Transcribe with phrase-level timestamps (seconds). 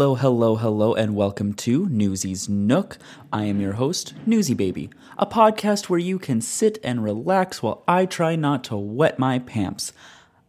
[0.00, 2.96] Hello, hello, hello, and welcome to Newsy's Nook.
[3.30, 7.84] I am your host, Newsy Baby, a podcast where you can sit and relax while
[7.86, 9.92] I try not to wet my pants.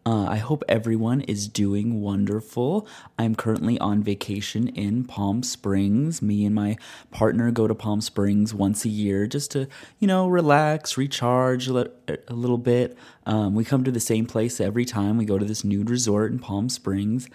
[0.05, 2.87] Uh, I hope everyone is doing wonderful.
[3.19, 6.21] I'm currently on vacation in Palm Springs.
[6.21, 6.77] Me and my
[7.11, 9.67] partner go to Palm Springs once a year just to,
[9.99, 12.97] you know, relax, recharge a, li- a little bit.
[13.25, 15.17] Um, we come to the same place every time.
[15.17, 17.27] We go to this nude resort in Palm Springs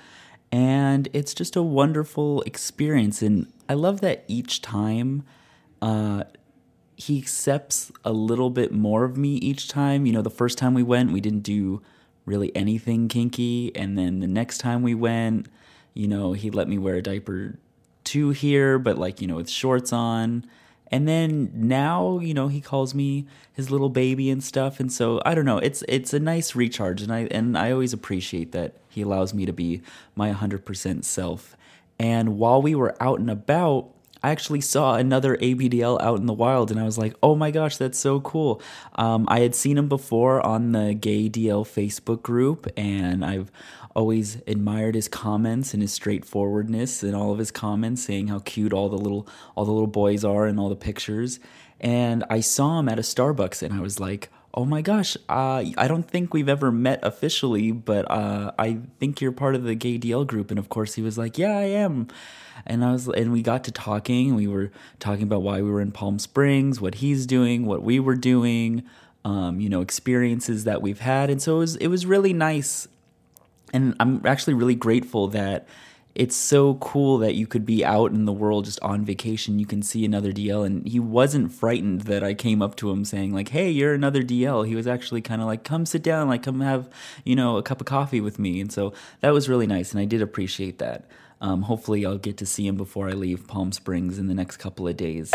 [0.52, 3.22] and it's just a wonderful experience.
[3.22, 5.24] And i love that each time
[5.82, 6.24] uh,
[6.96, 10.06] he accepts a little bit more of me each time.
[10.06, 11.82] You know the first time we went we didn't do
[12.24, 13.74] really anything kinky.
[13.74, 15.48] And then the next time we went
[15.96, 17.58] you know he let me wear a diaper
[18.04, 20.44] too here but like you know with shorts on
[20.90, 24.80] and then now you know he calls me his little baby and stuff.
[24.80, 27.02] And so i don't know it's it's a nice recharge.
[27.02, 29.82] And i and i always appreciate that he allows me to be
[30.14, 31.56] my 100% self.
[31.98, 33.90] And while we were out and about
[34.22, 37.50] I actually saw another ABDL out in the wild, and I was like, "Oh my
[37.50, 38.60] gosh, that's so cool!"
[38.94, 43.50] Um, I had seen him before on the Gay DL Facebook group, and I've
[43.94, 48.72] always admired his comments and his straightforwardness and all of his comments, saying how cute
[48.72, 51.40] all the little all the little boys are and all the pictures.
[51.80, 55.64] And I saw him at a Starbucks, and I was like, "Oh my gosh, uh,
[55.76, 59.74] I don't think we've ever met officially, but uh, I think you're part of the
[59.74, 62.08] Gay DL group." And of course, he was like, "Yeah, I am."
[62.66, 64.34] And I was, and we got to talking.
[64.34, 68.00] We were talking about why we were in Palm Springs, what he's doing, what we
[68.00, 68.82] were doing,
[69.24, 72.88] um, you know, experiences that we've had, and so it was it was really nice
[73.72, 75.66] and I'm actually really grateful that
[76.16, 79.58] it's so cool that you could be out in the world just on vacation.
[79.58, 83.04] You can see another DL, and he wasn't frightened that I came up to him
[83.04, 86.28] saying like, "Hey, you're another DL." He was actually kind of like, "Come sit down,
[86.28, 86.88] like come have
[87.24, 90.00] you know a cup of coffee with me." And so that was really nice, and
[90.00, 91.04] I did appreciate that.
[91.42, 94.56] Um, hopefully, I'll get to see him before I leave Palm Springs in the next
[94.56, 95.34] couple of days.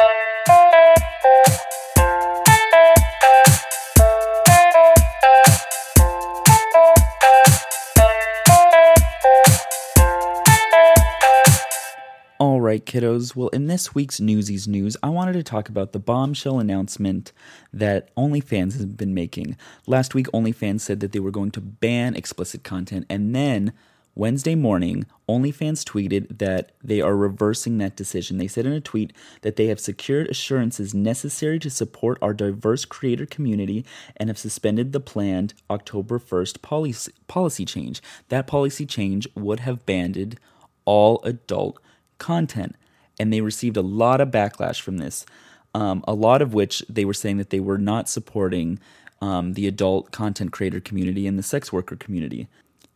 [12.71, 13.35] Right, kiddos.
[13.35, 17.33] Well, in this week's Newsies news, I wanted to talk about the bombshell announcement
[17.73, 19.57] that OnlyFans has been making.
[19.87, 23.73] Last week, OnlyFans said that they were going to ban explicit content, and then
[24.15, 28.37] Wednesday morning, OnlyFans tweeted that they are reversing that decision.
[28.37, 29.11] They said in a tweet
[29.41, 34.93] that they have secured assurances necessary to support our diverse creator community and have suspended
[34.93, 38.01] the planned October 1st policy, policy change.
[38.29, 40.39] That policy change would have banned
[40.85, 41.77] all adult
[42.21, 42.75] content.
[43.19, 45.25] And they received a lot of backlash from this,
[45.73, 48.79] um, a lot of which they were saying that they were not supporting
[49.21, 52.47] um, the adult content creator community and the sex worker community.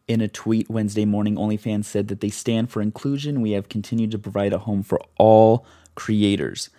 [0.08, 3.42] In a tweet Wednesday morning, OnlyFans said that they stand for inclusion.
[3.42, 5.66] We have continued to provide a home for all
[5.96, 6.70] creators.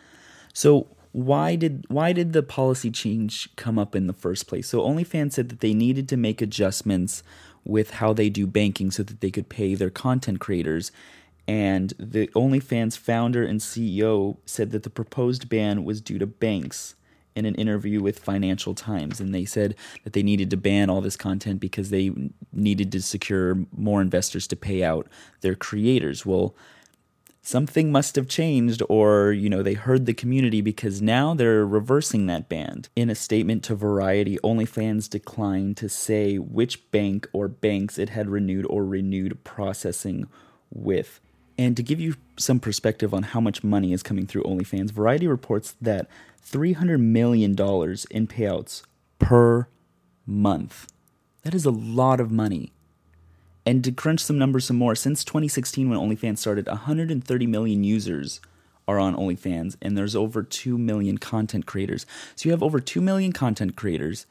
[0.53, 4.69] So why did why did the policy change come up in the first place?
[4.69, 7.23] So OnlyFans said that they needed to make adjustments
[7.65, 10.93] with how they do banking so that they could pay their content creators.
[11.49, 16.97] And the OnlyFans founder and CEO said that the proposed ban was due to banks
[17.37, 19.21] in an interview with Financial Times.
[19.21, 22.11] And they said that they needed to ban all this content because they
[22.53, 25.07] needed to secure more investors to pay out
[25.43, 26.27] their creators.
[26.27, 26.57] Well,
[27.43, 32.27] something must have changed or you know they heard the community because now they're reversing
[32.27, 37.99] that ban in a statement to variety onlyfans declined to say which bank or banks
[37.99, 40.27] it had renewed or renewed processing
[40.75, 41.21] with
[41.58, 45.26] and to give you some perspective on how much money is coming through OnlyFans, Variety
[45.26, 46.08] reports that
[46.44, 48.82] $300 million in payouts
[49.18, 49.68] per
[50.26, 50.86] month.
[51.42, 52.72] That is a lot of money.
[53.64, 58.41] And to crunch some numbers some more, since 2016, when OnlyFans started, 130 million users
[58.86, 62.06] are on OnlyFans, and there's over 2 million content creators.
[62.36, 64.26] So you have over 2 million content creators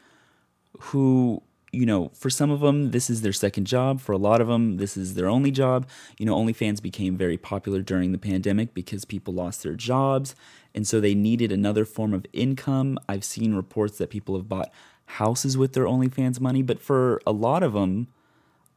[0.79, 1.41] who
[1.75, 3.99] you know, for some of them, this is their second job.
[3.99, 5.87] For a lot of them, this is their only job.
[6.17, 10.35] You know, OnlyFans became very popular during the pandemic because people lost their jobs.
[10.73, 12.97] And so they needed another form of income.
[13.09, 14.71] I've seen reports that people have bought
[15.05, 16.61] houses with their OnlyFans money.
[16.61, 18.07] But for a lot of them,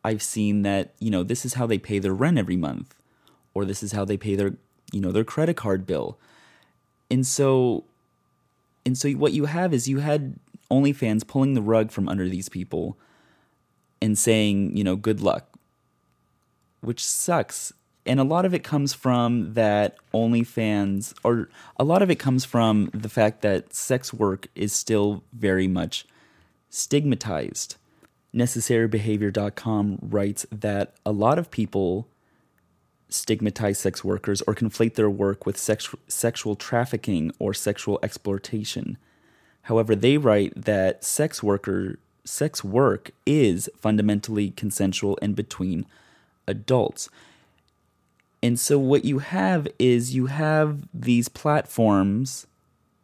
[0.04, 2.96] I've seen that, you know, this is how they pay their rent every month,
[3.54, 4.54] or this is how they pay their,
[4.92, 6.18] you know, their credit card bill.
[7.10, 7.84] And so,
[8.84, 10.38] and so what you have is you had
[10.70, 12.98] OnlyFans pulling the rug from under these people
[14.00, 15.58] and saying, you know, good luck,
[16.80, 17.72] which sucks.
[18.06, 22.44] And a lot of it comes from that OnlyFans, or a lot of it comes
[22.44, 26.06] from the fact that sex work is still very much
[26.70, 27.76] stigmatized.
[28.34, 32.08] NecessaryBehavior.com writes that a lot of people
[33.08, 38.98] stigmatize sex workers or conflate their work with sex- sexual trafficking or sexual exploitation.
[39.68, 45.84] However, they write that sex worker sex work is fundamentally consensual and between
[46.46, 47.10] adults.
[48.42, 52.46] And so what you have is you have these platforms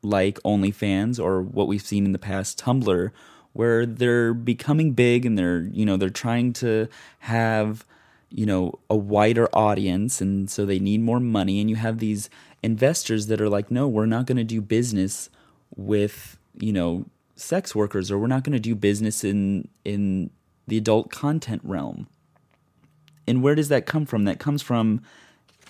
[0.01, 3.11] like OnlyFans or what we've seen in the past Tumblr
[3.53, 6.89] where they're becoming big and they're, you know, they're trying to
[7.21, 7.85] have,
[8.31, 12.31] you know, a wider audience and so they need more money and you have these
[12.63, 15.29] investors that are like, "No, we're not going to do business
[15.77, 17.06] with you know
[17.37, 20.31] sex workers or we're not going to do business in in
[20.67, 22.06] the adult content realm.
[23.27, 24.25] And where does that come from?
[24.25, 25.03] That comes from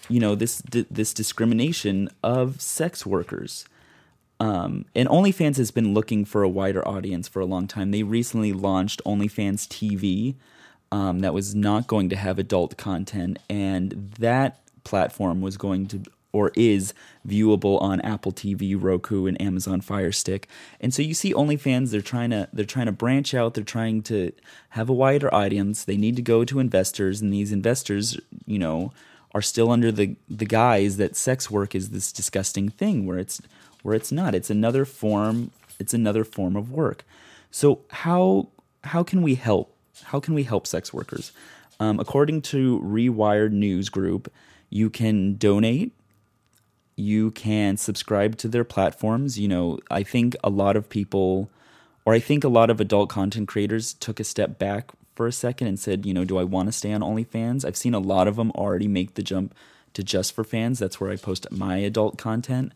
[0.09, 3.65] you know this this discrimination of sex workers.
[4.41, 7.93] Um, and OnlyFans has been looking for a wider audience for a long time.
[7.93, 10.35] They recently launched OnlyFans TV,
[10.95, 16.03] um, that was not going to have adult content, and that platform was going to
[16.35, 16.93] or is
[17.27, 20.49] viewable on Apple TV, Roku, and Amazon Fire Stick.
[20.81, 24.03] And so you see OnlyFans, they're trying to they're trying to branch out, they're trying
[24.03, 24.33] to
[24.71, 25.85] have a wider audience.
[25.85, 28.93] They need to go to investors, and these investors, you know,
[29.33, 33.41] are still under the the guise that sex work is this disgusting thing where it's
[33.83, 34.35] where it's not.
[34.35, 37.05] It's another form, it's another form of work.
[37.53, 38.49] So how
[38.83, 39.73] how can we help?
[40.03, 41.31] How can we help sex workers?
[41.79, 44.33] Um, according to Rewire News Group,
[44.71, 45.93] you can donate
[46.97, 49.39] you can subscribe to their platforms.
[49.39, 51.51] You know, I think a lot of people,
[52.05, 55.33] or I think a lot of adult content creators took a step back for a
[55.33, 57.65] second and said, you know, do I want to stay on OnlyFans?
[57.65, 59.55] I've seen a lot of them already make the jump
[59.95, 60.79] to Just for Fans.
[60.79, 62.73] That's where I post my adult content.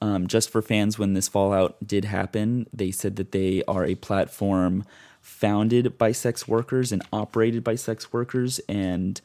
[0.00, 3.94] Um, Just for Fans, when this fallout did happen, they said that they are a
[3.94, 4.84] platform
[5.20, 9.20] founded by sex workers and operated by sex workers and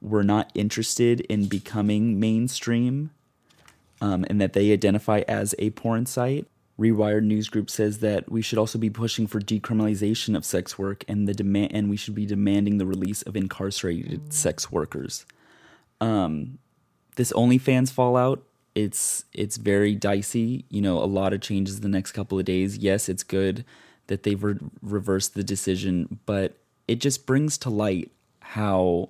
[0.00, 3.10] were not interested in becoming mainstream
[4.00, 6.46] um, and that they identify as a porn site.
[6.78, 11.04] Rewire News Group says that we should also be pushing for decriminalization of sex work
[11.08, 15.26] and the demand, and we should be demanding the release of incarcerated sex workers.
[16.00, 16.58] Um,
[17.16, 18.44] this OnlyFans fallout,
[18.76, 20.64] it's it's very dicey.
[20.68, 22.78] You know, a lot of changes the next couple of days.
[22.78, 23.64] Yes, it's good
[24.06, 26.56] that they've re- reversed the decision, but
[26.86, 29.08] it just brings to light how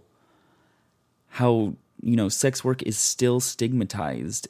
[1.29, 4.49] how you know sex work is still stigmatized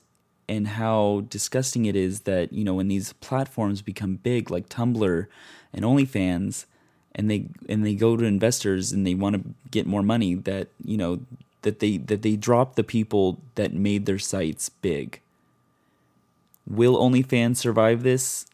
[0.48, 5.26] and how disgusting it is that you know when these platforms become big like Tumblr
[5.72, 6.64] and OnlyFans
[7.14, 10.68] and they and they go to investors and they want to get more money that
[10.84, 11.20] you know
[11.62, 15.20] that they that they drop the people that made their sites big.
[16.66, 18.46] Will OnlyFans survive this?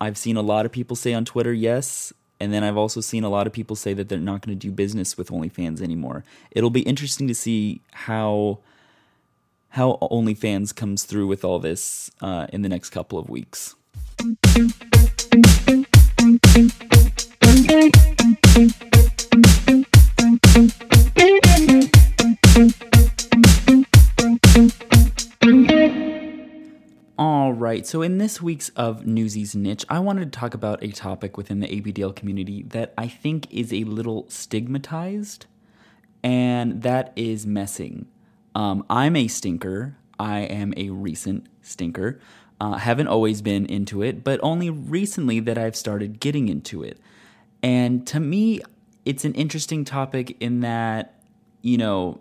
[0.00, 3.24] I've seen a lot of people say on Twitter yes, and then I've also seen
[3.24, 6.24] a lot of people say that they're not going to do business with OnlyFans anymore.
[6.50, 8.58] It'll be interesting to see how
[9.74, 13.74] how OnlyFans comes through with all this uh, in the next couple of weeks.
[27.18, 30.92] All right, so in this week's of Newsies Niche, I wanted to talk about a
[30.92, 35.46] topic within the ABDL community that I think is a little stigmatized,
[36.22, 38.06] and that is messing.
[38.54, 39.96] Um, I'm a stinker.
[40.18, 42.20] I am a recent stinker.
[42.60, 46.98] Uh, haven't always been into it, but only recently that I've started getting into it.
[47.62, 48.60] And to me,
[49.04, 51.20] it's an interesting topic in that,
[51.62, 52.20] you know,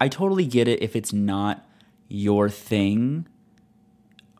[0.00, 1.66] I totally get it if it's not
[2.08, 3.26] your thing.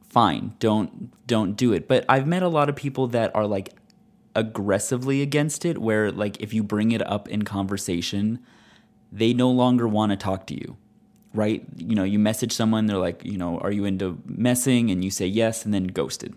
[0.09, 1.89] Fine, don't don't do it.
[1.89, 3.71] But I've met a lot of people that are like
[4.35, 8.39] aggressively against it where like if you bring it up in conversation,
[9.11, 10.77] they no longer want to talk to you
[11.35, 11.65] right?
[11.77, 14.91] You know, you message someone, they're like, you know, are you into messing?
[14.91, 16.35] And you say yes, and then ghosted.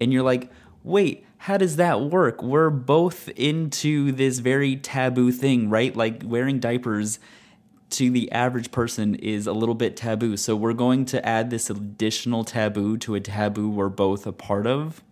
[0.00, 0.50] And you're like,
[0.82, 2.42] wait, how does that work?
[2.42, 5.94] We're both into this very taboo thing, right?
[5.94, 7.18] Like wearing diapers
[7.90, 10.36] to the average person is a little bit taboo.
[10.36, 14.66] So we're going to add this additional taboo to a taboo we're both a part
[14.66, 15.02] of.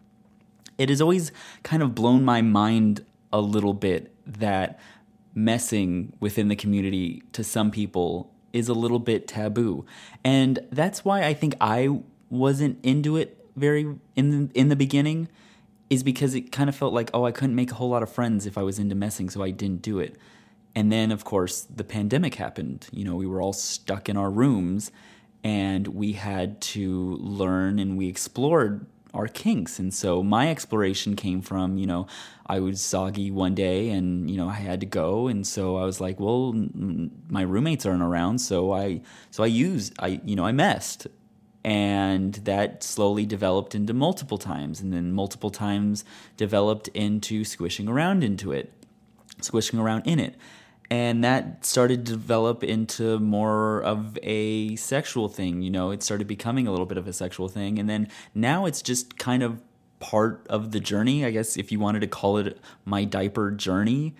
[0.79, 1.33] It has always
[1.63, 4.81] kind of blown my mind a little bit that
[5.35, 9.85] messing within the community to some people is a little bit taboo.
[10.25, 15.29] And that's why I think I wasn't into it very in the, in the beginning
[15.91, 18.11] is because it kind of felt like oh I couldn't make a whole lot of
[18.11, 20.17] friends if I was into messing so I didn't do it.
[20.75, 22.89] And then of course the pandemic happened.
[22.93, 24.91] You know, we were all stuck in our rooms
[25.45, 29.79] and we had to learn and we explored our kinks.
[29.79, 32.07] And so my exploration came from, you know,
[32.47, 35.29] I was soggy one day and, you know, I had to go.
[35.29, 38.39] And so I was like, well, my roommates aren't around.
[38.39, 41.07] So I, so I used, I, you know, I messed.
[41.65, 44.81] And that slowly developed into multiple times.
[44.81, 46.05] And then multiple times
[46.37, 48.73] developed into squishing around into it,
[49.41, 50.35] squishing around in it
[50.93, 56.27] and that started to develop into more of a sexual thing you know it started
[56.27, 59.63] becoming a little bit of a sexual thing and then now it's just kind of
[60.01, 64.15] part of the journey i guess if you wanted to call it my diaper journey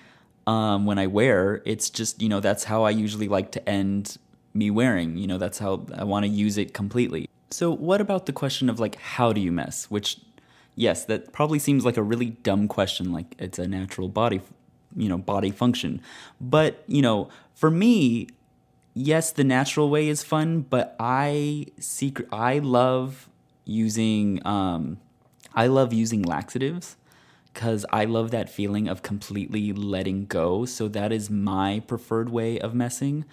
[0.47, 4.17] um, when i wear it's just you know that's how i usually like to end
[4.55, 7.29] me wearing you know that's how i want to use it completely.
[7.51, 9.91] So what about the question of like how do you mess?
[9.91, 10.19] Which
[10.75, 14.41] yes that probably seems like a really dumb question like it's a natural body
[14.97, 16.01] you know body function.
[16.41, 18.29] But you know for me
[18.95, 23.27] yes the natural way is fun but i secret i love
[23.65, 24.99] using um
[25.55, 26.97] i love using laxatives
[27.53, 30.65] because i love that feeling of completely letting go.
[30.65, 33.25] So that is my preferred way of messing.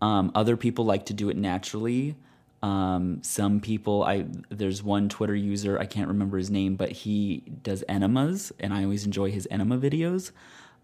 [0.00, 2.16] Um, other people like to do it naturally.
[2.62, 7.42] Um, some people i there's one twitter user i can't remember his name but he
[7.62, 10.30] does enemas and i always enjoy his enema videos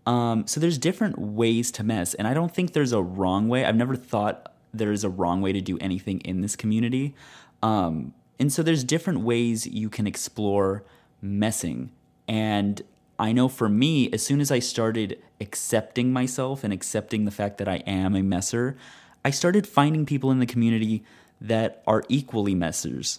[0.07, 3.65] um, so there's different ways to mess, and I don't think there's a wrong way.
[3.65, 7.15] I've never thought there is a wrong way to do anything in this community.
[7.63, 10.85] Um, and so there's different ways you can explore
[11.21, 11.91] messing.
[12.27, 12.83] And
[13.19, 17.59] I know for me, as soon as I started accepting myself and accepting the fact
[17.59, 18.79] that I am a messer,
[19.25, 21.05] I started finding people in the community
[21.41, 23.19] that are equally messers.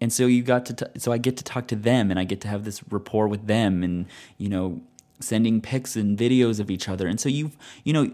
[0.00, 2.24] And so you got to, t- so I get to talk to them and I
[2.24, 4.06] get to have this rapport with them and,
[4.38, 4.80] you know,
[5.20, 7.06] sending pics and videos of each other.
[7.06, 8.12] And so you've, you know,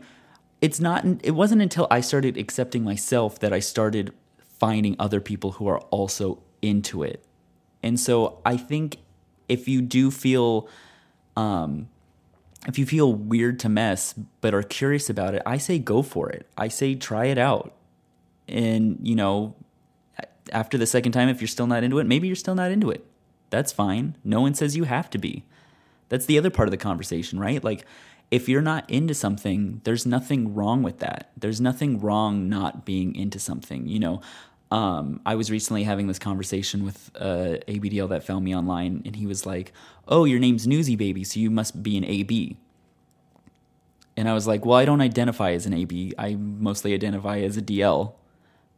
[0.60, 5.52] it's not, it wasn't until I started accepting myself that I started finding other people
[5.52, 7.24] who are also into it.
[7.82, 8.98] And so I think
[9.48, 10.68] if you do feel,
[11.36, 11.88] um,
[12.66, 16.30] if you feel weird to mess but are curious about it, I say go for
[16.30, 16.46] it.
[16.56, 17.74] I say try it out.
[18.48, 19.54] And, you know,
[20.52, 22.90] after the second time, if you're still not into it, maybe you're still not into
[22.90, 23.04] it.
[23.50, 24.16] That's fine.
[24.24, 25.44] No one says you have to be.
[26.08, 27.62] That's the other part of the conversation, right?
[27.62, 27.84] Like,
[28.30, 31.30] if you're not into something, there's nothing wrong with that.
[31.36, 33.86] There's nothing wrong not being into something.
[33.86, 34.20] You know,
[34.70, 39.14] um, I was recently having this conversation with uh, ABDL that found me online, and
[39.14, 39.72] he was like,
[40.08, 42.56] "Oh, your name's Newsy Baby, so you must be an AB."
[44.16, 46.14] And I was like, "Well, I don't identify as an AB.
[46.18, 48.14] I mostly identify as a DL.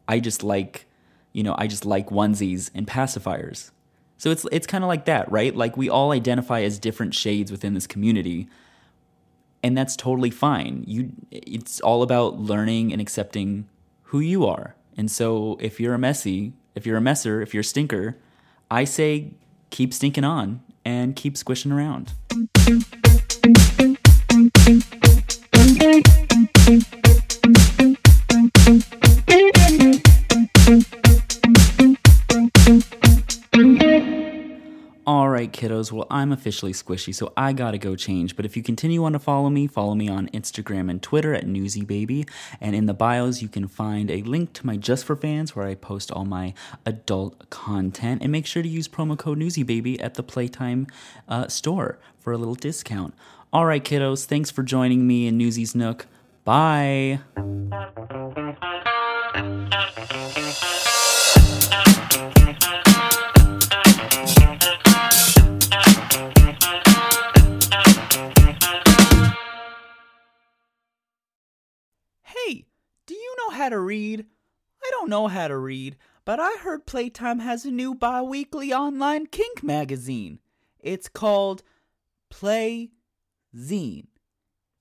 [0.09, 0.87] I just like,
[1.33, 3.71] you know, I just like onesies and pacifiers."
[4.19, 5.55] So it's it's kind of like that, right?
[5.55, 8.49] Like we all identify as different shades within this community.
[9.63, 10.85] And that's totally fine.
[10.87, 13.69] You it's all about learning and accepting
[14.05, 14.75] who you are.
[14.97, 18.17] And so if you're a messy, if you're a messer, if you're a stinker,
[18.71, 19.35] I say
[19.71, 22.13] keep stinking on and keep squishing around.
[35.37, 35.93] Right, kiddos.
[35.93, 38.37] Well, I'm officially squishy, so I gotta go change.
[38.37, 41.45] But if you continue on to follow me, follow me on Instagram and Twitter at
[41.45, 42.27] NewsyBaby.
[42.59, 45.67] And in the bios, you can find a link to my Just for Fans where
[45.67, 46.55] I post all my
[46.87, 48.23] adult content.
[48.23, 50.87] And make sure to use promo code NewsyBaby at the Playtime
[51.29, 53.13] uh, store for a little discount.
[53.53, 54.25] All right, kiddos.
[54.25, 56.07] Thanks for joining me in Newsy's Nook.
[56.45, 57.21] Bye.
[73.67, 74.27] How to read.
[74.85, 78.73] I don't know how to read, but I heard Playtime has a new bi weekly
[78.73, 80.39] online kink magazine.
[80.79, 81.63] It's called
[82.31, 82.91] Play
[83.57, 84.07] Zine.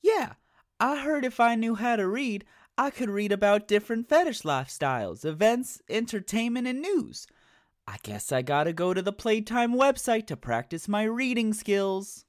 [0.04, 0.34] Yeah,
[0.80, 2.46] I heard if I knew how to read,
[2.78, 7.26] I could read about different fetish lifestyles, events, entertainment, and news.
[7.88, 12.26] I guess I gotta go to the Playtime website to practice my reading skills.